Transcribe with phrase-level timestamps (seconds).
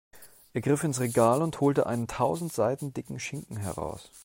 [0.53, 4.09] Er griff ins Regal und holte einen tausend Seiten dicken Schinken heraus.